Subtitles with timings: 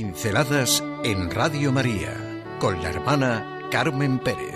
[0.00, 2.14] Pinceladas en Radio María
[2.60, 4.54] con la hermana Carmen Pérez.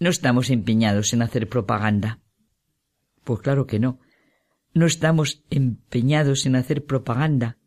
[0.00, 2.18] No estamos empeñados en hacer propaganda.
[3.22, 4.00] Pues claro que no.
[4.74, 7.59] No estamos empeñados en hacer propaganda,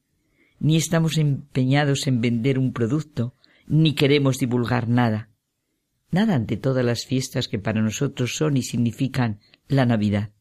[0.64, 3.36] ni estamos empeñados en vender un producto,
[3.68, 5.30] ni queremos divulgar nada.
[6.10, 10.32] Nada ante todas las fiestas que para nosotros son y significan la Navidad.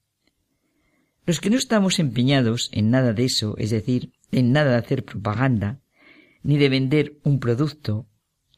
[1.27, 5.05] Los que no estamos empeñados en nada de eso, es decir, en nada de hacer
[5.05, 5.81] propaganda,
[6.45, 8.07] ni de vender un producto,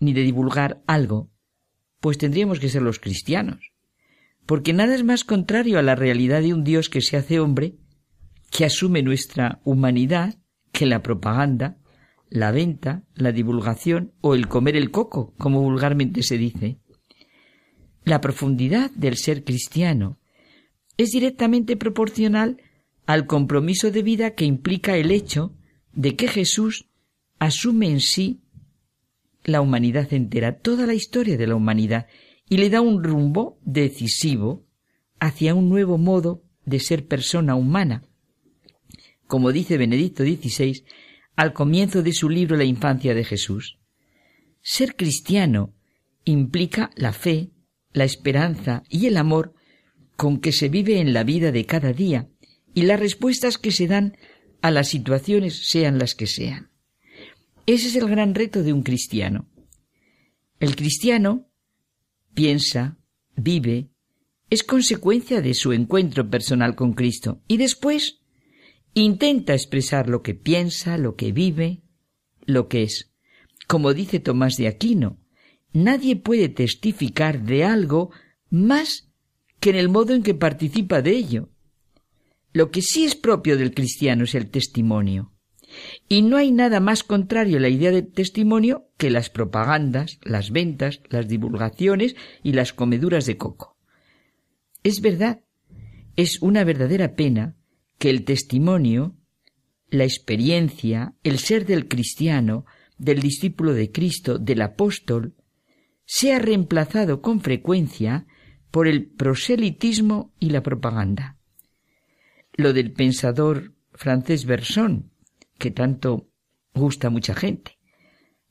[0.01, 1.31] ni de divulgar algo,
[2.01, 3.73] pues tendríamos que ser los cristianos.
[4.45, 7.77] Porque nada es más contrario a la realidad de un Dios que se hace hombre,
[8.51, 10.44] que asume nuestra humanidad
[10.75, 11.78] que la propaganda,
[12.28, 16.78] la venta, la divulgación o el comer el coco, como vulgarmente se dice.
[18.03, 20.19] La profundidad del ser cristiano
[20.97, 22.61] es directamente proporcional
[23.06, 25.55] al compromiso de vida que implica el hecho
[25.92, 26.91] de que Jesús
[27.38, 28.42] asume en sí
[29.44, 32.09] la humanidad entera, toda la historia de la humanidad,
[32.48, 34.66] y le da un rumbo decisivo
[35.20, 38.03] hacia un nuevo modo de ser persona humana,
[39.27, 40.84] como dice Benedicto XVI
[41.36, 43.78] al comienzo de su libro La infancia de Jesús.
[44.62, 45.75] Ser cristiano
[46.25, 47.50] implica la fe,
[47.92, 49.55] la esperanza y el amor
[50.16, 52.28] con que se vive en la vida de cada día
[52.72, 54.16] y las respuestas que se dan
[54.62, 56.70] a las situaciones sean las que sean.
[57.66, 59.48] Ese es el gran reto de un cristiano.
[60.61, 61.48] El cristiano
[62.34, 62.98] piensa,
[63.36, 63.91] vive,
[64.50, 68.23] es consecuencia de su encuentro personal con Cristo y después
[68.95, 71.83] Intenta expresar lo que piensa, lo que vive,
[72.47, 73.12] lo que es.
[73.66, 75.19] Como dice Tomás de Aquino,
[75.72, 78.12] nadie puede testificar de algo
[78.50, 79.10] más
[79.59, 81.50] que en el modo en que participa de ello.
[82.53, 85.32] Lo que sí es propio del cristiano es el testimonio.
[86.09, 90.53] Y no hay nada más contrario a la idea de testimonio que las propagandas, las
[90.53, 93.76] ventas, las divulgaciones y las comeduras de coco.
[94.84, 95.41] Es verdad,
[96.15, 97.56] es una verdadera pena
[98.04, 99.16] que el testimonio,
[99.88, 102.66] la experiencia, el ser del cristiano,
[102.98, 105.37] del discípulo de Cristo, del apóstol,
[106.04, 108.26] sea reemplazado con frecuencia
[108.70, 111.38] por el proselitismo y la propaganda.
[112.53, 115.10] Lo del pensador francés Berson,
[115.56, 116.28] que tanto
[116.75, 117.78] gusta a mucha gente.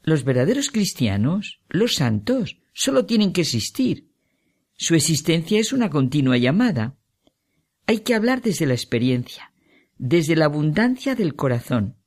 [0.02, 4.09] Los verdaderos cristianos, los santos, solo tienen que existir.
[4.78, 6.97] Su existencia es una continua llamada.
[7.86, 9.54] Hay que hablar desde la experiencia,
[9.98, 11.98] desde la abundancia del corazón.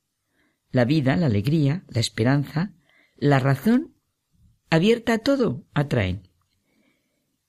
[0.71, 2.73] La vida, la alegría, la esperanza,
[3.15, 3.95] la razón,
[4.69, 6.29] abierta a todo, atraen.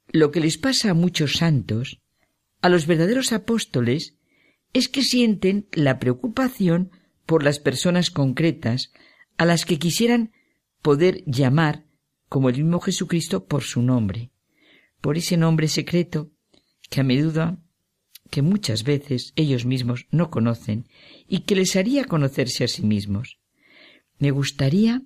[0.08, 2.00] Lo que les pasa a muchos santos,
[2.60, 4.16] a los verdaderos apóstoles,
[4.72, 6.90] es que sienten la preocupación
[7.26, 8.92] por las personas concretas
[9.36, 10.32] a las que quisieran
[10.82, 11.84] poder llamar,
[12.28, 14.32] como el mismo Jesucristo, por su nombre,
[15.00, 16.30] por ese nombre secreto
[16.90, 17.58] que a menudo
[18.30, 20.86] que muchas veces ellos mismos no conocen
[21.28, 23.38] y que les haría conocerse a sí mismos.
[24.18, 25.02] Me gustaría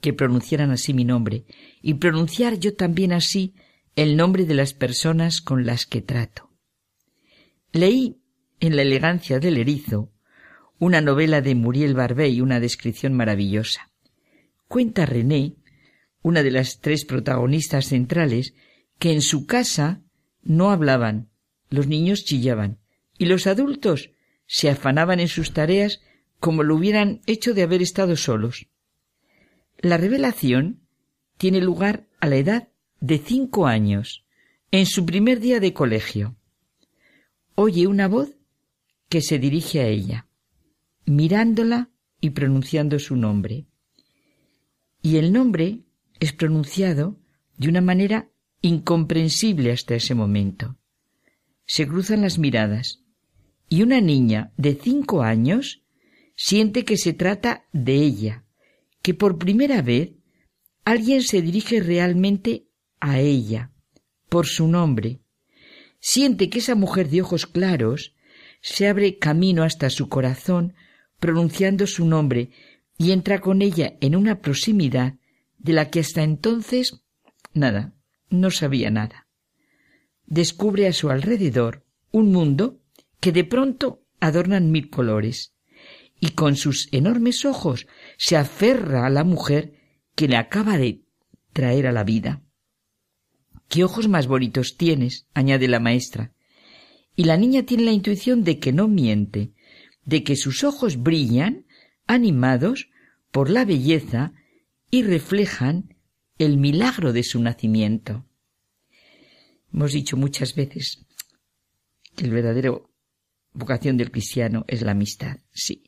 [0.00, 1.44] que pronunciaran así mi nombre
[1.80, 3.54] y pronunciar yo también así
[3.94, 6.50] el nombre de las personas con las que trato.
[7.72, 8.18] Leí
[8.60, 10.12] en La elegancia del erizo
[10.82, 13.92] una novela de Muriel Barbey, una descripción maravillosa.
[14.66, 15.54] Cuenta René,
[16.22, 18.54] una de las tres protagonistas centrales,
[18.98, 20.02] que en su casa
[20.42, 21.30] no hablaban,
[21.72, 22.78] los niños chillaban
[23.18, 24.10] y los adultos
[24.46, 26.00] se afanaban en sus tareas
[26.38, 28.68] como lo hubieran hecho de haber estado solos.
[29.78, 30.82] La revelación
[31.38, 32.68] tiene lugar a la edad
[33.00, 34.24] de cinco años,
[34.70, 36.36] en su primer día de colegio.
[37.54, 38.36] Oye una voz
[39.08, 40.26] que se dirige a ella,
[41.06, 43.66] mirándola y pronunciando su nombre.
[45.00, 45.80] Y el nombre
[46.20, 47.18] es pronunciado
[47.56, 48.30] de una manera
[48.60, 50.76] incomprensible hasta ese momento
[51.66, 53.02] se cruzan las miradas
[53.68, 55.82] y una niña de cinco años
[56.36, 58.44] siente que se trata de ella,
[59.00, 60.10] que por primera vez
[60.84, 62.66] alguien se dirige realmente
[63.00, 63.70] a ella,
[64.28, 65.20] por su nombre.
[66.00, 68.14] Siente que esa mujer de ojos claros
[68.60, 70.74] se abre camino hasta su corazón
[71.18, 72.50] pronunciando su nombre
[72.98, 75.14] y entra con ella en una proximidad
[75.58, 77.02] de la que hasta entonces
[77.54, 77.94] nada,
[78.28, 79.21] no sabía nada
[80.26, 82.80] descubre a su alrededor un mundo
[83.20, 85.54] que de pronto adornan mil colores
[86.20, 87.86] y con sus enormes ojos
[88.16, 89.74] se aferra a la mujer
[90.14, 91.02] que le acaba de
[91.52, 92.42] traer a la vida.
[93.68, 95.26] ¿Qué ojos más bonitos tienes?
[95.34, 96.32] añade la maestra.
[97.16, 99.52] Y la niña tiene la intuición de que no miente,
[100.04, 101.66] de que sus ojos brillan,
[102.06, 102.90] animados
[103.30, 104.32] por la belleza
[104.90, 105.96] y reflejan
[106.38, 108.26] el milagro de su nacimiento.
[109.72, 111.06] Hemos dicho muchas veces
[112.14, 112.90] que el verdadero
[113.52, 115.84] vocación del cristiano es la amistad, sí.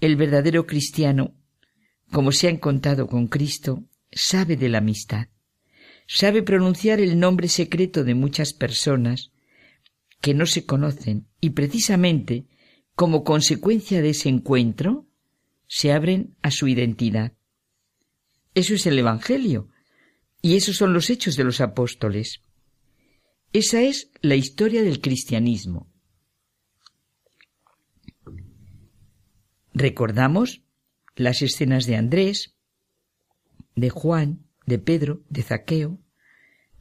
[0.00, 1.34] El verdadero cristiano,
[2.12, 5.28] como se ha encontrado con Cristo, sabe de la amistad,
[6.06, 9.32] sabe pronunciar el nombre secreto de muchas personas
[10.20, 12.46] que no se conocen y precisamente
[12.94, 15.06] como consecuencia de ese encuentro
[15.66, 17.34] se abren a su identidad.
[18.54, 19.68] Eso es el Evangelio
[20.42, 22.42] y esos son los hechos de los apóstoles.
[23.52, 25.90] Esa es la historia del cristianismo.
[29.72, 30.62] Recordamos
[31.16, 32.56] las escenas de Andrés,
[33.74, 35.98] de Juan, de Pedro, de Zaqueo,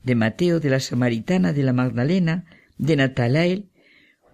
[0.03, 2.45] de Mateo, de la Samaritana, de la Magdalena,
[2.77, 3.69] de Natalael,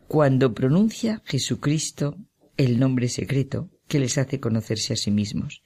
[0.08, 2.18] cuando pronuncia Jesucristo
[2.58, 5.62] el nombre secreto que les hace conocerse a sí mismos,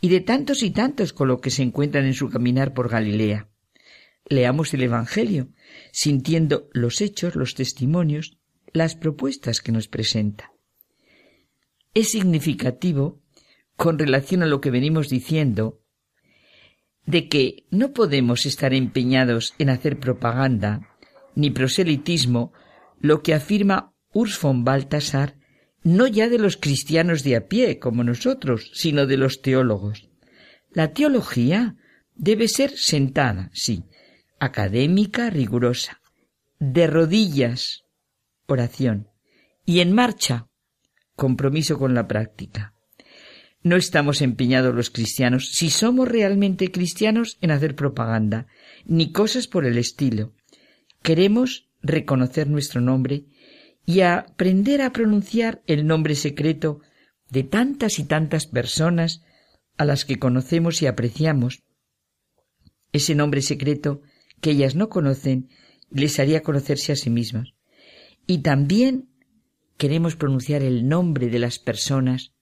[0.00, 3.51] y de tantos y tantos con lo que se encuentran en su caminar por Galilea.
[4.28, 5.48] Leamos el Evangelio,
[5.92, 8.38] sintiendo los hechos, los testimonios,
[8.72, 10.52] las propuestas que nos presenta.
[11.94, 13.20] Es significativo,
[13.76, 15.82] con relación a lo que venimos diciendo,
[17.04, 20.88] de que no podemos estar empeñados en hacer propaganda
[21.34, 22.52] ni proselitismo,
[23.00, 25.36] lo que afirma Urs von Balthasar,
[25.82, 30.08] no ya de los cristianos de a pie, como nosotros, sino de los teólogos.
[30.70, 31.76] La teología
[32.14, 33.84] debe ser sentada, sí,
[34.42, 36.00] académica, rigurosa,
[36.58, 37.84] de rodillas,
[38.46, 39.08] oración,
[39.64, 40.48] y en marcha,
[41.14, 42.74] compromiso con la práctica.
[43.62, 48.48] No estamos empeñados los cristianos, si somos realmente cristianos, en hacer propaganda,
[48.84, 50.34] ni cosas por el estilo.
[51.02, 53.26] Queremos reconocer nuestro nombre
[53.86, 56.80] y aprender a pronunciar el nombre secreto
[57.30, 59.22] de tantas y tantas personas
[59.76, 61.62] a las que conocemos y apreciamos.
[62.90, 64.02] Ese nombre secreto
[64.42, 65.48] que ellas no conocen
[65.90, 67.54] les haría conocerse a sí mismas.
[68.26, 69.08] Y también
[69.78, 72.32] queremos pronunciar el nombre de las personas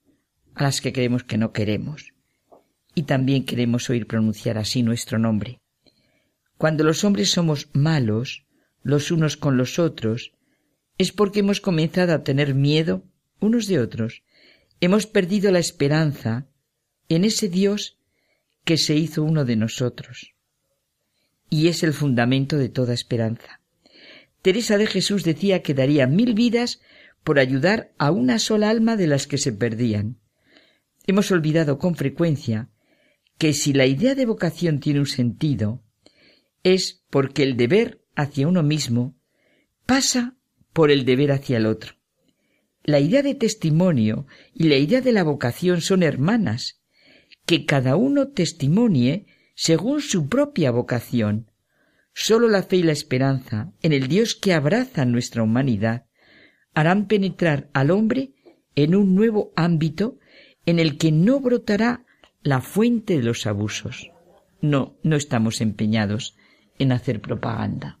[0.55, 2.13] a las que creemos que no queremos.
[2.95, 5.61] Y también queremos oír pronunciar así nuestro nombre.
[6.57, 8.45] Cuando los hombres somos malos,
[8.83, 10.33] los unos con los otros,
[10.97, 13.03] es porque hemos comenzado a tener miedo
[13.39, 14.23] unos de otros.
[14.79, 16.47] Hemos perdido la esperanza
[17.09, 17.99] en ese Dios
[18.65, 20.30] que se hizo uno de nosotros.
[21.53, 23.59] Y es el fundamento de toda esperanza.
[24.41, 26.81] Teresa de Jesús decía que daría mil vidas
[27.25, 30.17] por ayudar a una sola alma de las que se perdían.
[31.05, 32.69] Hemos olvidado con frecuencia
[33.37, 35.83] que si la idea de vocación tiene un sentido,
[36.63, 39.19] es porque el deber hacia uno mismo
[39.85, 40.37] pasa
[40.71, 41.95] por el deber hacia el otro.
[42.83, 46.81] La idea de testimonio y la idea de la vocación son hermanas,
[47.45, 49.25] que cada uno testimonie
[49.55, 51.51] según su propia vocación.
[52.13, 56.05] Sólo la fe y la esperanza en el Dios que abraza nuestra humanidad
[56.73, 58.33] harán penetrar al hombre
[58.75, 60.17] en un nuevo ámbito
[60.65, 62.05] en el que no brotará
[62.43, 64.11] la fuente de los abusos.
[64.61, 66.35] No, no estamos empeñados
[66.79, 68.00] en hacer propaganda.